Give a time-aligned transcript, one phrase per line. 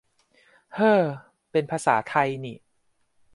[0.75, 1.03] "เฮ้อ"
[1.51, 2.57] เป็นภาษาไทยนี่